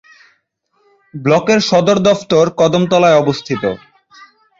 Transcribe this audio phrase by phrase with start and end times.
[1.13, 3.63] ব্লকের সদর দফতর কদমতলায় অবস্থিত।